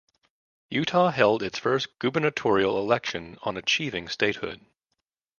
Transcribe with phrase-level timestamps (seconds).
[0.71, 4.65] Utah held its first gubernatorial election on achieving statehood.